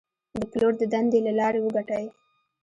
[0.39, 2.05] د پلور د دندې له لارې وګټئ.